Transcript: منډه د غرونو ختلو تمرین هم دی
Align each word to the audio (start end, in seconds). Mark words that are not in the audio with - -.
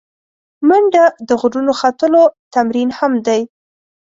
منډه 0.67 1.03
د 1.27 1.29
غرونو 1.41 1.71
ختلو 1.81 2.23
تمرین 2.53 2.89
هم 2.99 3.13
دی 3.25 3.41